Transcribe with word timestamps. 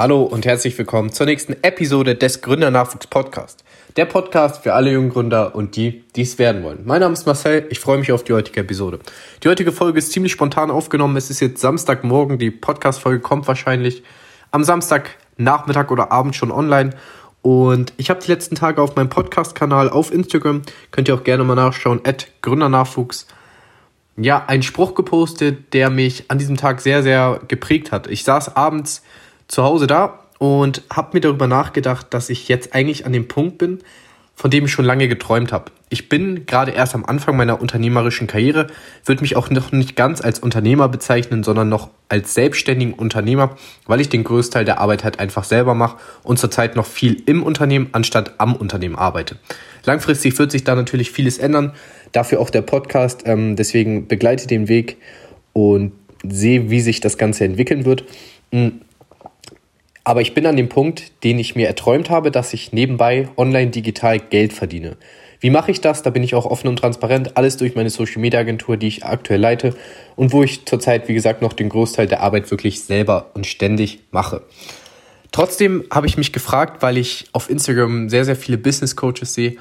Hallo 0.00 0.22
und 0.22 0.46
herzlich 0.46 0.78
willkommen 0.78 1.12
zur 1.12 1.26
nächsten 1.26 1.56
Episode 1.60 2.14
des 2.14 2.40
Gründernachwuchs 2.40 3.06
Podcast. 3.08 3.64
Der 3.98 4.06
Podcast 4.06 4.62
für 4.62 4.72
alle 4.72 4.92
jungen 4.92 5.10
Gründer 5.10 5.54
und 5.54 5.76
die, 5.76 6.04
die 6.16 6.22
es 6.22 6.38
werden 6.38 6.62
wollen. 6.62 6.86
Mein 6.86 7.00
Name 7.00 7.12
ist 7.12 7.26
Marcel, 7.26 7.66
ich 7.68 7.80
freue 7.80 7.98
mich 7.98 8.10
auf 8.10 8.24
die 8.24 8.32
heutige 8.32 8.60
Episode. 8.60 8.98
Die 9.44 9.48
heutige 9.50 9.72
Folge 9.72 9.98
ist 9.98 10.12
ziemlich 10.12 10.32
spontan 10.32 10.70
aufgenommen. 10.70 11.18
Es 11.18 11.28
ist 11.28 11.40
jetzt 11.40 11.60
Samstagmorgen, 11.60 12.38
die 12.38 12.50
Podcast-Folge 12.50 13.20
kommt 13.20 13.46
wahrscheinlich 13.46 14.02
am 14.52 14.64
Samstagnachmittag 14.64 15.90
oder 15.90 16.10
Abend 16.10 16.34
schon 16.34 16.50
online. 16.50 16.96
Und 17.42 17.92
ich 17.98 18.08
habe 18.08 18.20
die 18.20 18.30
letzten 18.32 18.54
Tage 18.54 18.80
auf 18.80 18.96
meinem 18.96 19.10
Podcast-Kanal 19.10 19.90
auf 19.90 20.14
Instagram, 20.14 20.62
könnt 20.92 21.08
ihr 21.08 21.14
auch 21.14 21.24
gerne 21.24 21.44
mal 21.44 21.56
nachschauen, 21.56 22.00
at 22.04 22.28
Gründernachwuchs, 22.40 23.26
ja, 24.16 24.46
einen 24.46 24.62
Spruch 24.62 24.94
gepostet, 24.94 25.74
der 25.74 25.90
mich 25.90 26.24
an 26.28 26.38
diesem 26.38 26.56
Tag 26.56 26.80
sehr, 26.80 27.02
sehr 27.02 27.42
geprägt 27.48 27.92
hat. 27.92 28.06
Ich 28.06 28.24
saß 28.24 28.56
abends 28.56 29.02
zu 29.50 29.64
Hause 29.64 29.86
da 29.86 30.20
und 30.38 30.82
habe 30.90 31.10
mir 31.14 31.20
darüber 31.20 31.46
nachgedacht, 31.46 32.06
dass 32.10 32.30
ich 32.30 32.48
jetzt 32.48 32.74
eigentlich 32.74 33.04
an 33.04 33.12
dem 33.12 33.28
Punkt 33.28 33.58
bin, 33.58 33.80
von 34.34 34.50
dem 34.50 34.64
ich 34.64 34.72
schon 34.72 34.86
lange 34.86 35.06
geträumt 35.06 35.52
habe. 35.52 35.70
Ich 35.90 36.08
bin 36.08 36.46
gerade 36.46 36.70
erst 36.70 36.94
am 36.94 37.04
Anfang 37.04 37.36
meiner 37.36 37.60
unternehmerischen 37.60 38.26
Karriere, 38.26 38.68
würde 39.04 39.20
mich 39.20 39.36
auch 39.36 39.50
noch 39.50 39.72
nicht 39.72 39.96
ganz 39.96 40.22
als 40.22 40.38
Unternehmer 40.38 40.88
bezeichnen, 40.88 41.42
sondern 41.42 41.68
noch 41.68 41.90
als 42.08 42.32
selbstständigen 42.32 42.94
Unternehmer, 42.94 43.56
weil 43.86 44.00
ich 44.00 44.08
den 44.08 44.24
Größteil 44.24 44.64
der 44.64 44.80
Arbeit 44.80 45.04
halt 45.04 45.18
einfach 45.18 45.44
selber 45.44 45.74
mache 45.74 45.98
und 46.22 46.38
zurzeit 46.38 46.74
noch 46.74 46.86
viel 46.86 47.22
im 47.26 47.42
Unternehmen 47.42 47.88
anstatt 47.92 48.36
am 48.38 48.56
Unternehmen 48.56 48.96
arbeite. 48.96 49.36
Langfristig 49.84 50.38
wird 50.38 50.52
sich 50.52 50.64
da 50.64 50.74
natürlich 50.74 51.10
vieles 51.10 51.36
ändern, 51.36 51.72
dafür 52.12 52.40
auch 52.40 52.50
der 52.50 52.62
Podcast, 52.62 53.24
ähm, 53.26 53.56
deswegen 53.56 54.06
begleite 54.06 54.46
den 54.46 54.68
Weg 54.68 54.96
und 55.52 55.92
sehe, 56.26 56.70
wie 56.70 56.80
sich 56.80 57.00
das 57.00 57.18
Ganze 57.18 57.44
entwickeln 57.44 57.84
wird. 57.84 58.04
Aber 60.10 60.22
ich 60.22 60.34
bin 60.34 60.44
an 60.44 60.56
dem 60.56 60.68
Punkt, 60.68 61.22
den 61.22 61.38
ich 61.38 61.54
mir 61.54 61.68
erträumt 61.68 62.10
habe, 62.10 62.32
dass 62.32 62.52
ich 62.52 62.72
nebenbei 62.72 63.28
online 63.36 63.70
digital 63.70 64.18
Geld 64.18 64.52
verdiene. 64.52 64.96
Wie 65.38 65.50
mache 65.50 65.70
ich 65.70 65.80
das? 65.80 66.02
Da 66.02 66.10
bin 66.10 66.24
ich 66.24 66.34
auch 66.34 66.46
offen 66.46 66.66
und 66.66 66.80
transparent. 66.80 67.36
Alles 67.36 67.58
durch 67.58 67.76
meine 67.76 67.90
Social 67.90 68.20
Media 68.20 68.40
Agentur, 68.40 68.76
die 68.76 68.88
ich 68.88 69.04
aktuell 69.04 69.38
leite 69.38 69.72
und 70.16 70.32
wo 70.32 70.42
ich 70.42 70.66
zurzeit, 70.66 71.06
wie 71.06 71.14
gesagt, 71.14 71.42
noch 71.42 71.52
den 71.52 71.68
Großteil 71.68 72.08
der 72.08 72.22
Arbeit 72.22 72.50
wirklich 72.50 72.82
selber 72.82 73.30
und 73.34 73.46
ständig 73.46 74.00
mache. 74.10 74.42
Trotzdem 75.30 75.84
habe 75.92 76.08
ich 76.08 76.16
mich 76.16 76.32
gefragt, 76.32 76.82
weil 76.82 76.98
ich 76.98 77.26
auf 77.30 77.48
Instagram 77.48 78.08
sehr, 78.08 78.24
sehr 78.24 78.34
viele 78.34 78.58
Business 78.58 78.96
Coaches 78.96 79.34
sehe, 79.34 79.58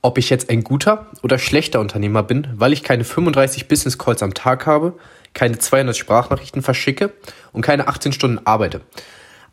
ob 0.00 0.16
ich 0.16 0.30
jetzt 0.30 0.48
ein 0.48 0.62
guter 0.62 1.08
oder 1.24 1.40
schlechter 1.40 1.80
Unternehmer 1.80 2.22
bin, 2.22 2.46
weil 2.54 2.72
ich 2.72 2.84
keine 2.84 3.02
35 3.02 3.66
Business 3.66 3.98
Calls 3.98 4.22
am 4.22 4.32
Tag 4.32 4.64
habe, 4.64 4.94
keine 5.34 5.58
200 5.58 5.96
Sprachnachrichten 5.96 6.62
verschicke 6.62 7.12
und 7.52 7.62
keine 7.62 7.88
18 7.88 8.12
Stunden 8.12 8.38
arbeite. 8.46 8.82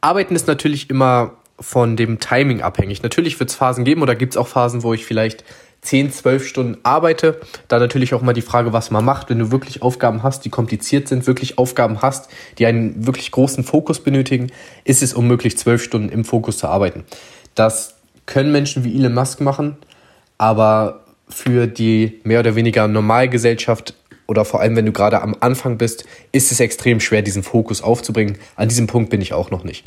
Arbeiten 0.01 0.35
ist 0.35 0.47
natürlich 0.47 0.89
immer 0.89 1.33
von 1.59 1.95
dem 1.95 2.19
Timing 2.19 2.61
abhängig. 2.61 3.01
Natürlich 3.01 3.39
wird 3.39 3.49
es 3.49 3.55
Phasen 3.55 3.85
geben 3.85 4.01
oder 4.01 4.15
gibt 4.15 4.33
es 4.33 4.37
auch 4.37 4.47
Phasen, 4.47 4.83
wo 4.83 4.93
ich 4.93 5.05
vielleicht 5.05 5.43
10, 5.81 6.11
12 6.11 6.47
Stunden 6.47 6.77
arbeite. 6.83 7.39
Da 7.67 7.79
natürlich 7.79 8.13
auch 8.13 8.21
mal 8.21 8.33
die 8.33 8.41
Frage, 8.41 8.73
was 8.73 8.91
man 8.91 9.05
macht, 9.05 9.29
wenn 9.29 9.39
du 9.39 9.51
wirklich 9.51 9.81
Aufgaben 9.81 10.23
hast, 10.23 10.43
die 10.43 10.49
kompliziert 10.49 11.07
sind, 11.07 11.27
wirklich 11.27 11.57
Aufgaben 11.57 12.01
hast, 12.01 12.29
die 12.57 12.65
einen 12.65 13.05
wirklich 13.05 13.31
großen 13.31 13.63
Fokus 13.63 13.99
benötigen, 13.99 14.51
ist 14.83 15.03
es 15.03 15.13
unmöglich, 15.13 15.57
12 15.57 15.83
Stunden 15.83 16.09
im 16.09 16.25
Fokus 16.25 16.57
zu 16.57 16.67
arbeiten. 16.67 17.03
Das 17.53 17.95
können 18.25 18.51
Menschen 18.51 18.83
wie 18.83 18.95
Elon 18.95 19.13
Musk 19.13 19.41
machen, 19.41 19.77
aber 20.37 21.05
für 21.29 21.67
die 21.67 22.19
mehr 22.23 22.39
oder 22.39 22.55
weniger 22.55 22.87
Normalgesellschaft 22.87 23.93
oder 24.27 24.45
vor 24.45 24.61
allem 24.61 24.75
wenn 24.75 24.85
du 24.85 24.91
gerade 24.91 25.21
am 25.21 25.35
Anfang 25.39 25.77
bist, 25.77 26.05
ist 26.31 26.51
es 26.51 26.59
extrem 26.59 26.99
schwer, 26.99 27.21
diesen 27.21 27.43
Fokus 27.43 27.81
aufzubringen. 27.81 28.37
An 28.55 28.69
diesem 28.69 28.87
Punkt 28.87 29.09
bin 29.09 29.21
ich 29.21 29.33
auch 29.33 29.51
noch 29.51 29.63
nicht. 29.63 29.85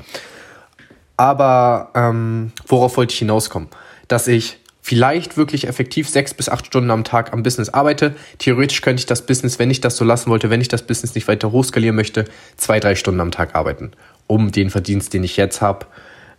Aber 1.17 1.91
ähm, 1.95 2.53
worauf 2.67 2.97
wollte 2.97 3.13
ich 3.13 3.19
hinauskommen? 3.19 3.69
Dass 4.07 4.29
ich 4.29 4.59
vielleicht 4.89 5.37
wirklich 5.37 5.69
effektiv 5.69 6.09
sechs 6.09 6.33
bis 6.33 6.49
acht 6.49 6.65
Stunden 6.65 6.91
am 6.91 7.05
Tag 7.05 7.35
am 7.35 7.43
Business 7.43 7.69
arbeite. 7.69 8.15
Theoretisch 8.39 8.81
könnte 8.81 9.01
ich 9.01 9.07
das 9.07 9.27
Business, 9.27 9.59
wenn 9.59 9.71
ich 9.71 9.83
das 9.83 9.97
so 9.97 10.05
lassen 10.05 10.31
wollte, 10.31 10.49
wenn 10.49 10.63
ich 10.63 10.69
das 10.69 10.81
Business 10.81 11.15
nicht 11.15 11.29
weiter 11.29 11.53
hochskalieren 11.53 11.95
möchte, 11.95 12.25
zwei, 12.57 12.81
drei 12.81 12.95
Stunden 12.95 13.21
am 13.21 13.31
Tag 13.31 13.55
arbeiten, 13.55 13.91
um 14.27 14.51
den 14.51 14.71
Verdienst, 14.71 15.13
den 15.13 15.25
ich 15.25 15.37
jetzt 15.37 15.61
habe, 15.61 15.85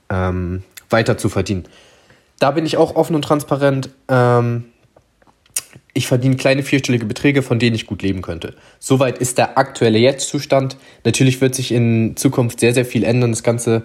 ähm, 0.09 0.63
weiter 0.89 1.15
zu 1.15 1.29
verdienen. 1.29 1.65
Da 2.39 2.49
bin 2.49 2.65
ich 2.65 2.77
auch 2.77 2.95
offen 2.95 3.15
und 3.15 3.21
transparent. 3.21 3.91
Ähm, 4.07 4.65
ich 5.93 6.07
verdiene 6.07 6.35
kleine 6.35 6.63
vierstellige 6.63 7.05
Beträge, 7.05 7.41
von 7.41 7.59
denen 7.59 7.75
ich 7.75 7.87
gut 7.87 8.01
leben 8.01 8.21
könnte. 8.21 8.55
Soweit 8.79 9.17
ist 9.17 9.37
der 9.37 9.57
aktuelle 9.57 9.97
Jetzt-Zustand. 9.97 10.77
Natürlich 11.03 11.41
wird 11.41 11.55
sich 11.55 11.71
in 11.71 12.15
Zukunft 12.15 12.59
sehr, 12.59 12.73
sehr 12.73 12.85
viel 12.85 13.03
ändern. 13.03 13.31
Das 13.31 13.43
Ganze 13.43 13.83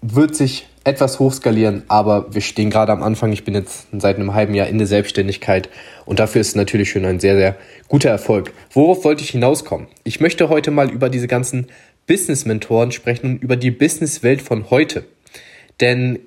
wird 0.00 0.36
sich 0.36 0.66
etwas 0.84 1.18
hochskalieren, 1.18 1.82
aber 1.88 2.32
wir 2.32 2.40
stehen 2.40 2.70
gerade 2.70 2.92
am 2.92 3.02
Anfang. 3.02 3.32
Ich 3.32 3.44
bin 3.44 3.54
jetzt 3.54 3.88
seit 3.92 4.16
einem 4.16 4.34
halben 4.34 4.54
Jahr 4.54 4.68
in 4.68 4.78
der 4.78 4.86
Selbstständigkeit 4.86 5.68
und 6.04 6.20
dafür 6.20 6.40
ist 6.40 6.48
es 6.48 6.54
natürlich 6.54 6.90
schon 6.90 7.04
ein 7.04 7.18
sehr, 7.18 7.36
sehr 7.36 7.56
guter 7.88 8.10
Erfolg. 8.10 8.52
Worauf 8.72 9.04
wollte 9.04 9.24
ich 9.24 9.30
hinauskommen? 9.30 9.88
Ich 10.04 10.20
möchte 10.20 10.48
heute 10.48 10.70
mal 10.70 10.90
über 10.90 11.08
diese 11.08 11.26
ganzen 11.26 11.66
Business-Mentoren 12.06 12.92
sprechen 12.92 13.26
und 13.32 13.42
über 13.42 13.56
die 13.56 13.72
Business-Welt 13.72 14.40
von 14.40 14.70
heute. 14.70 15.04
Denn 15.80 16.20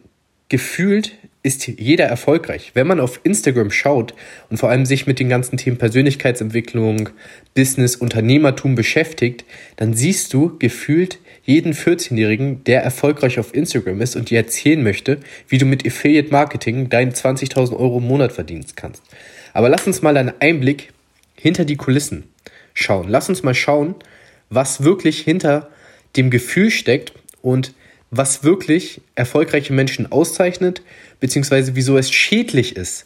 gefühlt 0.49 1.13
ist 1.41 1.67
jeder 1.67 2.05
erfolgreich. 2.05 2.71
Wenn 2.73 2.87
man 2.87 2.99
auf 2.99 3.21
Instagram 3.23 3.71
schaut 3.71 4.13
und 4.49 4.57
vor 4.57 4.69
allem 4.69 4.85
sich 4.85 5.07
mit 5.07 5.19
den 5.19 5.29
ganzen 5.29 5.57
Themen 5.57 5.77
Persönlichkeitsentwicklung, 5.77 7.09
Business, 7.53 7.95
Unternehmertum 7.95 8.75
beschäftigt, 8.75 9.45
dann 9.77 9.93
siehst 9.93 10.33
du 10.33 10.57
gefühlt 10.59 11.19
jeden 11.43 11.73
14-Jährigen, 11.73 12.63
der 12.65 12.83
erfolgreich 12.83 13.39
auf 13.39 13.53
Instagram 13.55 14.01
ist 14.01 14.15
und 14.15 14.29
dir 14.29 14.37
erzählen 14.37 14.83
möchte, 14.83 15.19
wie 15.47 15.57
du 15.57 15.65
mit 15.65 15.87
Affiliate 15.87 16.29
Marketing 16.29 16.89
deine 16.89 17.11
20.000 17.11 17.75
Euro 17.77 17.99
im 17.99 18.07
Monat 18.07 18.33
verdienen 18.33 18.65
kannst. 18.75 19.01
Aber 19.53 19.69
lass 19.69 19.87
uns 19.87 20.01
mal 20.01 20.17
einen 20.17 20.33
Einblick 20.39 20.91
hinter 21.35 21.63
die 21.63 21.77
Kulissen 21.77 22.25
schauen. 22.73 23.07
Lass 23.07 23.29
uns 23.29 23.43
mal 23.43 23.55
schauen, 23.55 23.95
was 24.49 24.83
wirklich 24.83 25.21
hinter 25.21 25.69
dem 26.17 26.29
Gefühl 26.29 26.69
steckt 26.69 27.13
und 27.41 27.73
was 28.11 28.43
wirklich 28.43 29.01
erfolgreiche 29.15 29.73
Menschen 29.73 30.11
auszeichnet, 30.11 30.81
beziehungsweise 31.19 31.75
wieso 31.75 31.97
es 31.97 32.11
schädlich 32.11 32.75
ist, 32.75 33.05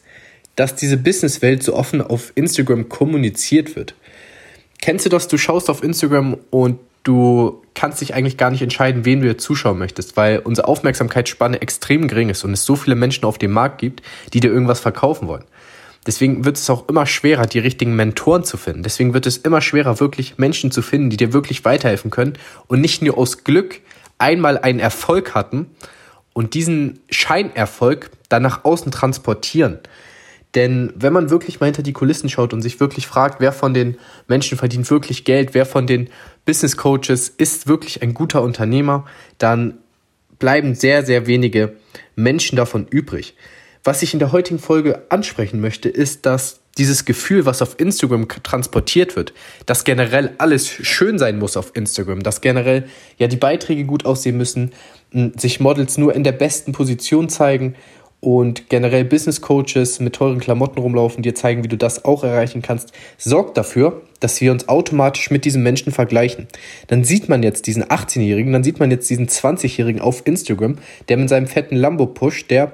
dass 0.56 0.76
diese 0.76 0.96
Businesswelt 0.96 1.62
so 1.62 1.74
offen 1.74 2.00
auf 2.00 2.32
Instagram 2.34 2.88
kommuniziert 2.88 3.76
wird. 3.76 3.94
Kennst 4.80 5.04
du 5.04 5.10
das? 5.10 5.28
Du 5.28 5.36
schaust 5.38 5.68
auf 5.70 5.82
Instagram 5.82 6.36
und 6.50 6.78
du 7.02 7.62
kannst 7.74 8.00
dich 8.00 8.14
eigentlich 8.14 8.36
gar 8.36 8.50
nicht 8.50 8.62
entscheiden, 8.62 9.04
wen 9.04 9.20
du 9.20 9.26
dir 9.26 9.38
zuschauen 9.38 9.78
möchtest, 9.78 10.16
weil 10.16 10.38
unsere 10.38 10.68
Aufmerksamkeitsspanne 10.68 11.60
extrem 11.60 12.08
gering 12.08 12.30
ist 12.30 12.44
und 12.44 12.52
es 12.52 12.64
so 12.64 12.76
viele 12.76 12.96
Menschen 12.96 13.24
auf 13.24 13.38
dem 13.38 13.52
Markt 13.52 13.78
gibt, 13.78 14.02
die 14.32 14.40
dir 14.40 14.50
irgendwas 14.50 14.80
verkaufen 14.80 15.28
wollen. 15.28 15.44
Deswegen 16.06 16.44
wird 16.44 16.58
es 16.58 16.68
auch 16.68 16.88
immer 16.88 17.06
schwerer, 17.06 17.46
die 17.46 17.58
richtigen 17.58 17.96
Mentoren 17.96 18.44
zu 18.44 18.56
finden. 18.56 18.82
Deswegen 18.82 19.14
wird 19.14 19.26
es 19.26 19.38
immer 19.38 19.60
schwerer, 19.60 20.00
wirklich 20.00 20.36
Menschen 20.36 20.70
zu 20.70 20.82
finden, 20.82 21.10
die 21.10 21.16
dir 21.16 21.32
wirklich 21.32 21.64
weiterhelfen 21.64 22.10
können 22.10 22.34
und 22.66 22.80
nicht 22.80 23.02
nur 23.02 23.16
aus 23.16 23.44
Glück 23.44 23.80
einmal 24.18 24.58
einen 24.58 24.80
Erfolg 24.80 25.34
hatten 25.34 25.70
und 26.32 26.54
diesen 26.54 27.00
Scheinerfolg 27.10 28.10
dann 28.28 28.42
nach 28.42 28.64
außen 28.64 28.92
transportieren. 28.92 29.78
Denn 30.54 30.92
wenn 30.94 31.12
man 31.12 31.30
wirklich 31.30 31.58
mal 31.58 31.66
hinter 31.66 31.82
die 31.82 31.92
Kulissen 31.92 32.28
schaut 32.28 32.52
und 32.52 32.62
sich 32.62 32.78
wirklich 32.78 33.06
fragt, 33.06 33.40
wer 33.40 33.52
von 33.52 33.74
den 33.74 33.96
Menschen 34.28 34.56
verdient 34.56 34.88
wirklich 34.90 35.24
Geld, 35.24 35.52
wer 35.52 35.66
von 35.66 35.86
den 35.86 36.10
Business 36.44 36.76
Coaches 36.76 37.28
ist 37.28 37.66
wirklich 37.66 38.02
ein 38.02 38.14
guter 38.14 38.42
Unternehmer, 38.42 39.04
dann 39.38 39.78
bleiben 40.38 40.74
sehr, 40.74 41.04
sehr 41.04 41.26
wenige 41.26 41.76
Menschen 42.14 42.56
davon 42.56 42.86
übrig. 42.88 43.34
Was 43.82 44.02
ich 44.02 44.12
in 44.12 44.18
der 44.18 44.32
heutigen 44.32 44.60
Folge 44.60 45.02
ansprechen 45.10 45.60
möchte, 45.60 45.88
ist, 45.88 46.24
dass 46.24 46.60
dieses 46.78 47.04
Gefühl, 47.04 47.46
was 47.46 47.62
auf 47.62 47.78
Instagram 47.78 48.28
transportiert 48.28 49.16
wird, 49.16 49.32
dass 49.66 49.84
generell 49.84 50.34
alles 50.38 50.68
schön 50.68 51.18
sein 51.18 51.38
muss 51.38 51.56
auf 51.56 51.72
Instagram, 51.74 52.22
dass 52.22 52.40
generell 52.40 52.84
ja 53.18 53.28
die 53.28 53.36
Beiträge 53.36 53.84
gut 53.84 54.04
aussehen 54.04 54.36
müssen, 54.36 54.72
sich 55.36 55.60
Models 55.60 55.98
nur 55.98 56.14
in 56.14 56.24
der 56.24 56.32
besten 56.32 56.72
Position 56.72 57.28
zeigen 57.28 57.76
und 58.24 58.70
generell 58.70 59.04
Business 59.04 59.42
Coaches 59.42 60.00
mit 60.00 60.14
teuren 60.14 60.40
Klamotten 60.40 60.80
rumlaufen, 60.80 61.22
dir 61.22 61.34
zeigen, 61.34 61.62
wie 61.62 61.68
du 61.68 61.76
das 61.76 62.04
auch 62.06 62.24
erreichen 62.24 62.62
kannst, 62.62 62.92
sorgt 63.18 63.56
dafür, 63.58 64.02
dass 64.18 64.40
wir 64.40 64.50
uns 64.50 64.66
automatisch 64.68 65.30
mit 65.30 65.44
diesen 65.44 65.62
Menschen 65.62 65.92
vergleichen. 65.92 66.48
Dann 66.86 67.04
sieht 67.04 67.28
man 67.28 67.42
jetzt 67.42 67.66
diesen 67.66 67.84
18-Jährigen, 67.84 68.52
dann 68.52 68.64
sieht 68.64 68.80
man 68.80 68.90
jetzt 68.90 69.10
diesen 69.10 69.28
20-Jährigen 69.28 70.00
auf 70.00 70.26
Instagram, 70.26 70.78
der 71.08 71.18
mit 71.18 71.28
seinem 71.28 71.46
fetten 71.46 71.76
Lambo 71.76 72.06
pusht, 72.06 72.50
der 72.50 72.72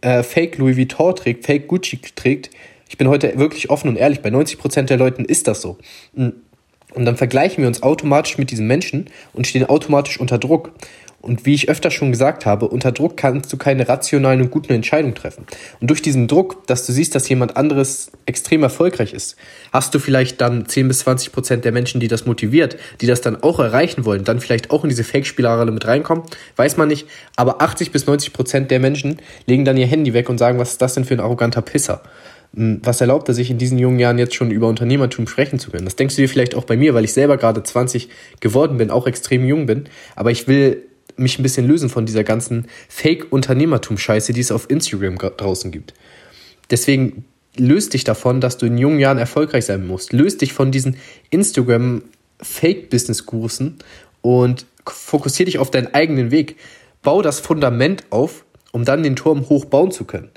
äh, 0.00 0.22
Fake 0.22 0.56
Louis 0.56 0.78
Vuitton 0.78 1.14
trägt, 1.14 1.44
Fake 1.44 1.68
Gucci 1.68 2.00
trägt, 2.16 2.50
ich 2.88 2.98
bin 2.98 3.08
heute 3.08 3.38
wirklich 3.38 3.70
offen 3.70 3.88
und 3.88 3.96
ehrlich, 3.96 4.20
bei 4.20 4.30
90% 4.30 4.82
der 4.82 4.96
Leuten 4.96 5.24
ist 5.24 5.46
das 5.46 5.60
so. 5.60 5.78
Und 6.14 7.04
dann 7.04 7.16
vergleichen 7.16 7.62
wir 7.62 7.68
uns 7.68 7.82
automatisch 7.82 8.38
mit 8.38 8.50
diesen 8.50 8.66
Menschen 8.66 9.10
und 9.34 9.46
stehen 9.46 9.64
automatisch 9.64 10.18
unter 10.18 10.38
Druck. 10.38 10.72
Und 11.20 11.44
wie 11.44 11.54
ich 11.54 11.68
öfter 11.68 11.90
schon 11.90 12.12
gesagt 12.12 12.46
habe, 12.46 12.68
unter 12.68 12.92
Druck 12.92 13.16
kannst 13.16 13.52
du 13.52 13.56
keine 13.56 13.88
rationalen 13.88 14.40
und 14.40 14.52
guten 14.52 14.72
Entscheidungen 14.72 15.16
treffen. 15.16 15.46
Und 15.80 15.90
durch 15.90 16.00
diesen 16.00 16.28
Druck, 16.28 16.64
dass 16.68 16.86
du 16.86 16.92
siehst, 16.92 17.12
dass 17.14 17.28
jemand 17.28 17.56
anderes 17.56 18.12
extrem 18.24 18.62
erfolgreich 18.62 19.12
ist, 19.12 19.36
hast 19.72 19.92
du 19.94 19.98
vielleicht 19.98 20.40
dann 20.40 20.66
10 20.66 20.86
bis 20.86 21.00
20 21.00 21.32
Prozent 21.32 21.64
der 21.64 21.72
Menschen, 21.72 22.00
die 22.00 22.06
das 22.06 22.24
motiviert, 22.24 22.76
die 23.00 23.06
das 23.06 23.20
dann 23.20 23.42
auch 23.42 23.58
erreichen 23.58 24.04
wollen, 24.04 24.22
dann 24.22 24.38
vielleicht 24.38 24.70
auch 24.70 24.84
in 24.84 24.90
diese 24.90 25.02
Fake-Spirale 25.02 25.72
mit 25.72 25.88
reinkommen, 25.88 26.22
weiß 26.54 26.76
man 26.76 26.86
nicht. 26.86 27.08
Aber 27.34 27.62
80 27.62 27.90
bis 27.90 28.06
90 28.06 28.32
Prozent 28.32 28.70
der 28.70 28.78
Menschen 28.78 29.18
legen 29.46 29.64
dann 29.64 29.76
ihr 29.76 29.88
Handy 29.88 30.14
weg 30.14 30.28
und 30.28 30.38
sagen, 30.38 30.60
was 30.60 30.70
ist 30.70 30.82
das 30.82 30.94
denn 30.94 31.04
für 31.04 31.14
ein 31.14 31.20
arroganter 31.20 31.62
Pisser? 31.62 32.00
Hm, 32.54 32.80
was 32.82 33.00
erlaubt 33.00 33.28
er 33.28 33.34
sich 33.34 33.50
in 33.50 33.58
diesen 33.58 33.78
jungen 33.78 33.98
Jahren 33.98 34.18
jetzt 34.18 34.34
schon 34.34 34.50
über 34.50 34.68
Unternehmertum 34.68 35.26
sprechen 35.26 35.58
zu 35.58 35.70
können? 35.70 35.84
Das 35.84 35.96
denkst 35.96 36.16
du 36.16 36.22
dir 36.22 36.28
vielleicht 36.28 36.54
auch 36.54 36.64
bei 36.64 36.76
mir, 36.76 36.94
weil 36.94 37.04
ich 37.04 37.12
selber 37.12 37.36
gerade 37.36 37.62
20 37.62 38.08
geworden 38.40 38.78
bin, 38.78 38.90
auch 38.90 39.06
extrem 39.06 39.46
jung 39.46 39.66
bin. 39.66 39.84
Aber 40.16 40.30
ich 40.30 40.48
will 40.48 40.82
mich 41.16 41.38
ein 41.38 41.42
bisschen 41.42 41.66
lösen 41.66 41.88
von 41.88 42.06
dieser 42.06 42.24
ganzen 42.24 42.66
Fake-Unternehmertum-Scheiße, 42.88 44.32
die 44.32 44.40
es 44.40 44.52
auf 44.52 44.70
Instagram 44.70 45.18
draußen 45.18 45.70
gibt. 45.70 45.94
Deswegen 46.70 47.24
löst 47.56 47.94
dich 47.94 48.04
davon, 48.04 48.40
dass 48.40 48.58
du 48.58 48.66
in 48.66 48.78
jungen 48.78 49.00
Jahren 49.00 49.18
erfolgreich 49.18 49.66
sein 49.66 49.86
musst. 49.86 50.12
Löst 50.12 50.40
dich 50.42 50.52
von 50.52 50.70
diesen 50.70 50.96
Instagram-Fake-Business-Kursen 51.30 53.78
und 54.22 54.66
fokussier 54.86 55.46
dich 55.46 55.58
auf 55.58 55.70
deinen 55.70 55.94
eigenen 55.94 56.30
Weg. 56.30 56.56
Bau 57.02 57.22
das 57.22 57.40
Fundament 57.40 58.04
auf, 58.10 58.44
um 58.72 58.84
dann 58.84 59.02
den 59.02 59.16
Turm 59.16 59.48
hochbauen 59.48 59.90
zu 59.90 60.04
können. 60.04 60.28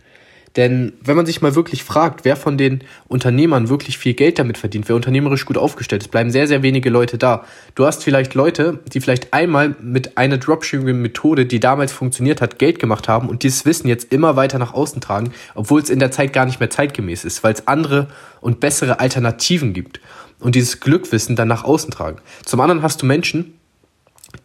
Denn 0.58 0.94
wenn 1.02 1.16
man 1.16 1.26
sich 1.26 1.42
mal 1.42 1.56
wirklich 1.56 1.84
fragt, 1.84 2.26
wer 2.26 2.36
von 2.36 2.58
den 2.58 2.84
Unternehmern 3.08 3.70
wirklich 3.70 3.98
viel 3.98 4.14
Geld 4.14 4.38
damit 4.38 4.58
verdient, 4.58 4.90
wer 4.90 4.98
unternehmerisch 4.98 5.46
gut 5.46 5.58
aufgestellt 5.58 6.04
ist, 6.04 6.10
bleiben 6.10 6.30
sehr, 6.30 6.48
sehr 6.48 6.62
wenige 6.62 6.90
Leute 6.90 7.18
da. 7.18 7.46
Du 7.76 7.86
hast 7.86 8.04
vielleicht 8.04 8.34
Leute, 8.34 8.80
die 8.92 9.00
vielleicht 9.00 9.34
einmal 9.34 9.76
mit 9.82 10.18
einer 10.18 10.38
Dropshipping-Methode, 10.38 11.46
die 11.46 11.62
damals 11.62 11.94
funktioniert 11.94 12.42
hat, 12.42 12.60
Geld 12.60 12.80
gemacht 12.80 13.08
haben 13.08 13.30
und 13.30 13.44
dieses 13.44 13.66
Wissen 13.66 13.88
jetzt 13.88 14.12
immer 14.12 14.36
weiter 14.36 14.60
nach 14.60 14.74
außen 14.74 15.00
tragen, 15.00 15.32
obwohl 15.56 15.82
es 15.82 15.90
in 15.90 16.00
der 16.00 16.12
Zeit 16.12 16.34
gar 16.34 16.46
nicht 16.46 16.60
mehr 16.60 16.70
zeitgemäß 16.70 17.24
ist, 17.24 17.44
weil 17.44 17.54
es 17.54 17.68
andere 17.68 18.08
und 18.42 18.60
bessere 18.60 19.00
Alternativen 19.00 19.72
gibt 19.74 20.02
und 20.42 20.56
dieses 20.56 20.82
Glückwissen 20.82 21.38
dann 21.38 21.48
nach 21.48 21.64
außen 21.64 21.92
tragen. 21.92 22.20
Zum 22.44 22.60
anderen 22.60 22.82
hast 22.82 23.02
du 23.02 23.06
Menschen, 23.06 23.54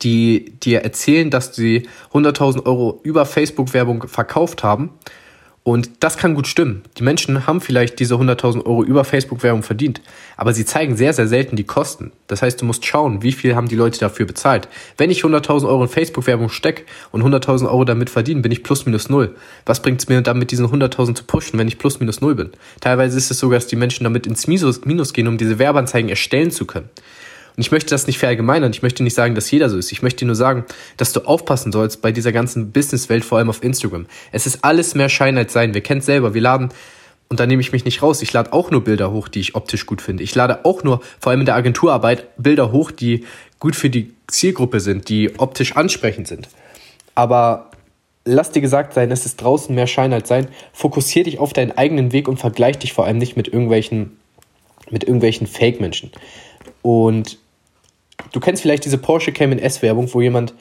die 0.03 0.53
dir 0.63 0.83
erzählen, 0.83 1.31
dass 1.31 1.55
sie 1.55 1.89
100.000 2.13 2.65
Euro 2.65 3.01
über 3.03 3.25
Facebook-Werbung 3.25 4.07
verkauft 4.07 4.63
haben 4.63 4.91
und 5.67 5.91
das 5.99 6.17
kann 6.17 6.37
gut 6.37 6.47
stimmen. 6.47 6.85
Die 6.97 7.03
Menschen 7.03 7.49
haben 7.49 7.61
vielleicht 7.61 7.99
diese 7.99 8.15
100.000 8.15 8.65
Euro 8.67 8.85
über 8.85 9.03
Facebook-Werbung 9.03 9.65
verdient, 9.65 10.01
aber 10.37 10.53
sie 10.53 10.65
zeigen 10.65 10.97
sehr, 10.97 11.13
sehr 11.13 11.27
selten 11.27 11.57
die 11.57 11.65
Kosten. 11.65 12.13
Das 12.29 12.41
heißt, 12.41 12.61
du 12.61 12.65
musst 12.65 12.87
schauen, 12.87 13.25
wie 13.25 13.33
viel 13.33 13.57
haben 13.57 13.67
die 13.67 13.75
Leute 13.75 13.99
dafür 13.99 14.27
bezahlt. 14.27 14.69
Wenn 14.97 15.11
ich 15.11 15.23
100.000 15.25 15.67
Euro 15.67 15.83
in 15.83 15.89
Facebook-Werbung 15.89 16.51
stecke 16.51 16.85
und 17.11 17.25
100.000 17.25 17.65
Euro 17.65 17.85
damit 17.85 18.11
verdiene, 18.11 18.43
bin 18.43 18.53
ich 18.53 18.63
plus 18.63 18.87
minus 18.87 19.09
null. 19.09 19.35
Was 19.65 19.83
bringt 19.83 20.01
es 20.01 20.09
mir 20.09 20.23
damit, 20.23 20.53
diesen 20.53 20.69
100.000 20.69 21.17
zu 21.17 21.25
pushen, 21.25 21.59
wenn 21.59 21.67
ich 21.67 21.79
plus 21.79 21.99
minus 21.99 22.21
null 22.21 22.37
bin? 22.37 22.51
Teilweise 22.81 23.19
ist 23.19 23.33
es 23.33 23.41
sogar, 23.41 23.59
dass 23.59 23.67
die 23.67 23.75
Menschen 23.75 24.05
damit 24.05 24.29
ins 24.29 24.47
Minus 24.47 25.13
gehen, 25.13 25.27
um 25.27 25.37
diese 25.37 25.59
Werbeanzeigen 25.59 26.09
erstellen 26.09 26.53
zu 26.53 26.67
können. 26.67 26.91
Und 27.57 27.63
ich 27.63 27.71
möchte 27.71 27.91
das 27.91 28.07
nicht 28.07 28.19
verallgemeinern. 28.19 28.71
Ich 28.71 28.83
möchte 28.83 29.03
nicht 29.03 29.15
sagen, 29.15 29.35
dass 29.35 29.51
jeder 29.51 29.71
so 29.71 29.79
ist. 29.79 29.91
Ich 29.91 30.03
möchte 30.03 30.27
nur 30.27 30.35
sagen, 30.35 30.65
dass 30.99 31.13
du 31.13 31.21
aufpassen 31.21 31.73
sollst 31.73 32.03
bei 32.03 32.13
dieser 32.13 32.33
ganzen 32.33 32.71
Businesswelt, 32.71 33.25
vor 33.25 33.39
allem 33.39 33.49
auf 33.49 33.63
Instagram. 33.65 34.07
Es 34.31 34.47
ist 34.47 34.63
alles 34.63 34.95
mehr 34.95 35.09
Schein 35.09 35.39
als 35.39 35.55
Sein. 35.55 35.73
Wir 35.73 35.81
kennen 35.81 36.01
es 36.01 36.07
selber. 36.07 36.35
Wir 36.35 36.43
laden, 36.43 36.69
und 37.29 37.41
da 37.41 37.47
nehme 37.47 37.61
ich 37.61 37.73
mich 37.73 37.85
nicht 37.85 38.03
raus, 38.03 38.23
ich 38.23 38.33
lade 38.33 38.53
auch 38.53 38.71
nur 38.71 38.85
Bilder 38.85 39.11
hoch, 39.11 39.29
die 39.29 39.41
ich 39.41 39.55
optisch 39.55 39.87
gut 39.87 40.03
finde. 40.03 40.23
Ich 40.23 40.35
lade 40.35 40.65
auch 40.65 40.85
nur, 40.85 41.01
vor 41.19 41.31
allem 41.31 41.41
in 41.41 41.47
der 41.47 41.57
Agenturarbeit, 41.57 42.27
Bilder 42.37 42.73
hoch, 42.73 42.91
die 42.91 43.25
gut 43.59 43.75
für 43.75 43.91
die 43.91 44.13
Zielgruppe 44.29 44.81
sind, 44.81 45.09
die 45.09 45.39
optisch 45.39 45.77
ansprechend 45.77 46.29
sind. 46.29 46.49
Aber 47.15 47.71
lass 48.25 48.53
dir 48.53 48.61
gesagt 48.61 48.95
sein, 48.95 49.11
es 49.11 49.25
ist 49.25 49.41
draußen 49.41 49.75
mehr 49.75 49.87
Schein 49.87 50.13
als 50.13 50.29
Sein. 50.29 50.49
Fokussier 50.73 51.25
dich 51.25 51.39
auf 51.39 51.53
deinen 51.53 51.73
eigenen 51.73 52.13
Weg 52.13 52.29
und 52.29 52.39
vergleich 52.39 52.79
dich 52.79 52.93
vor 52.93 53.07
allem 53.07 53.19
nicht 53.19 53.37
mit 53.37 53.49
irgendwelchen, 53.49 54.19
mit 54.91 55.05
irgendwelchen 55.05 55.47
Fake-Menschen. 55.47 56.13
Und 56.83 57.39
du 58.33 58.41
kennst 58.41 58.63
vielleicht 58.63 58.85
diese 58.85 58.99
Porsche 58.99 59.33
Cayman 59.33 59.59
S 59.59 59.83
Werbung, 59.83 60.13
wo 60.13 60.21
jemand 60.21 60.55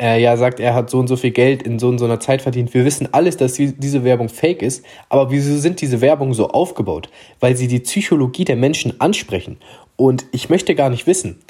äh, 0.00 0.20
ja 0.22 0.36
sagt, 0.36 0.60
er 0.60 0.74
hat 0.74 0.90
so 0.90 0.98
und 0.98 1.08
so 1.08 1.16
viel 1.16 1.32
Geld 1.32 1.62
in 1.62 1.78
so 1.78 1.88
und 1.88 1.98
so 1.98 2.04
einer 2.04 2.20
Zeit 2.20 2.42
verdient. 2.42 2.72
Wir 2.72 2.84
wissen 2.84 3.08
alles, 3.12 3.36
dass 3.36 3.54
diese 3.54 4.04
Werbung 4.04 4.28
fake 4.28 4.62
ist, 4.62 4.84
aber 5.08 5.30
wieso 5.30 5.56
sind 5.58 5.80
diese 5.80 6.00
Werbungen 6.00 6.34
so 6.34 6.48
aufgebaut? 6.48 7.08
Weil 7.40 7.56
sie 7.56 7.68
die 7.68 7.80
Psychologie 7.80 8.44
der 8.44 8.56
Menschen 8.56 9.00
ansprechen. 9.00 9.58
Und 9.96 10.26
ich 10.32 10.48
möchte 10.48 10.74
gar 10.74 10.90
nicht 10.90 11.06
wissen, 11.06 11.40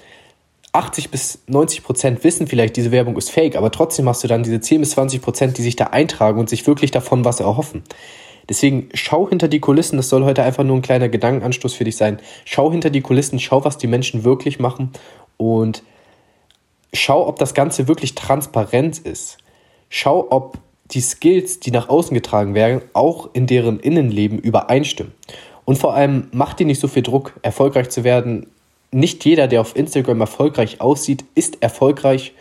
80 0.72 1.10
bis 1.10 1.40
90 1.46 1.82
Prozent 1.82 2.24
wissen 2.24 2.46
vielleicht, 2.46 2.76
diese 2.76 2.92
Werbung 2.92 3.16
ist 3.16 3.30
fake, 3.30 3.56
aber 3.56 3.70
trotzdem 3.70 4.08
hast 4.08 4.22
du 4.22 4.28
dann 4.28 4.42
diese 4.42 4.60
10 4.60 4.80
bis 4.80 4.90
20 4.90 5.22
Prozent, 5.22 5.58
die 5.58 5.62
sich 5.62 5.76
da 5.76 5.84
eintragen 5.84 6.38
und 6.38 6.48
sich 6.48 6.66
wirklich 6.66 6.90
davon 6.90 7.24
was 7.24 7.40
erhoffen. 7.40 7.82
Deswegen 8.48 8.88
schau 8.94 9.28
hinter 9.28 9.48
die 9.48 9.60
Kulissen, 9.60 9.98
das 9.98 10.08
soll 10.08 10.24
heute 10.24 10.42
einfach 10.42 10.64
nur 10.64 10.76
ein 10.76 10.82
kleiner 10.82 11.10
Gedankenanstoß 11.10 11.74
für 11.74 11.84
dich 11.84 11.96
sein. 11.96 12.18
Schau 12.46 12.70
hinter 12.70 12.88
die 12.88 13.02
Kulissen, 13.02 13.38
schau, 13.38 13.64
was 13.64 13.76
die 13.76 13.86
Menschen 13.86 14.24
wirklich 14.24 14.58
machen 14.58 14.92
und 15.38 15.82
schau, 16.92 17.26
ob 17.26 17.38
das 17.38 17.54
Ganze 17.54 17.88
wirklich 17.88 18.14
transparent 18.14 18.98
ist. 18.98 19.38
Schau, 19.88 20.26
ob 20.28 20.58
die 20.90 21.00
Skills, 21.00 21.60
die 21.60 21.70
nach 21.70 21.88
außen 21.88 22.14
getragen 22.14 22.54
werden, 22.54 22.82
auch 22.92 23.30
in 23.32 23.46
deren 23.46 23.80
Innenleben 23.80 24.38
übereinstimmen. 24.38 25.12
Und 25.64 25.76
vor 25.76 25.94
allem 25.94 26.28
mach 26.32 26.54
dir 26.54 26.66
nicht 26.66 26.80
so 26.80 26.88
viel 26.88 27.02
Druck, 27.02 27.34
erfolgreich 27.42 27.90
zu 27.90 28.04
werden. 28.04 28.46
Nicht 28.90 29.24
jeder, 29.24 29.48
der 29.48 29.60
auf 29.60 29.76
Instagram 29.76 30.20
erfolgreich 30.20 30.80
aussieht, 30.80 31.24
ist 31.34 31.62
erfolgreich. 31.62 32.32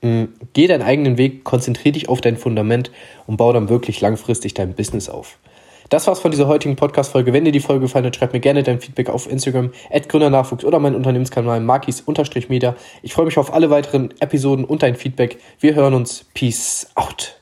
Mm, 0.00 0.24
geh 0.52 0.68
deinen 0.68 0.82
eigenen 0.82 1.18
Weg, 1.18 1.42
konzentriere 1.42 1.94
dich 1.94 2.08
auf 2.08 2.20
dein 2.20 2.36
Fundament 2.36 2.92
und 3.26 3.36
baue 3.36 3.54
dann 3.54 3.68
wirklich 3.68 4.00
langfristig 4.00 4.54
dein 4.54 4.74
Business 4.74 5.08
auf. 5.08 5.38
Das 5.88 6.06
war's 6.06 6.18
von 6.18 6.32
dieser 6.32 6.48
heutigen 6.48 6.74
Podcast-Folge. 6.74 7.32
Wenn 7.32 7.44
dir 7.44 7.52
die 7.52 7.60
Folge 7.60 7.82
gefallen 7.82 8.06
hat, 8.06 8.16
schreib 8.16 8.32
mir 8.32 8.40
gerne 8.40 8.62
dein 8.62 8.80
Feedback 8.80 9.08
auf 9.08 9.30
Instagram, 9.30 9.70
Gründernachwuchs 10.08 10.64
oder 10.64 10.80
meinen 10.80 10.96
Unternehmenskanal 10.96 11.60
Markis-Media. 11.60 12.74
Ich 13.02 13.12
freue 13.12 13.26
mich 13.26 13.38
auf 13.38 13.52
alle 13.52 13.70
weiteren 13.70 14.12
Episoden 14.20 14.64
und 14.64 14.82
dein 14.82 14.96
Feedback. 14.96 15.38
Wir 15.60 15.74
hören 15.74 15.94
uns. 15.94 16.24
Peace 16.34 16.88
out. 16.96 17.35